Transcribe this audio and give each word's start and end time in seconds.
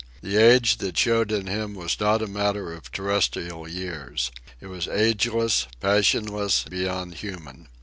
The 0.23 0.35
age 0.37 0.77
that 0.77 0.97
showed 0.97 1.31
in 1.31 1.45
him 1.45 1.75
was 1.75 1.99
not 1.99 2.23
a 2.23 2.27
matter 2.27 2.73
of 2.73 2.91
terrestrial 2.91 3.67
years. 3.67 4.31
It 4.59 4.65
was 4.65 4.87
ageless, 4.87 5.67
passionless, 5.79 6.63
beyond 6.67 7.13
human. 7.13 7.67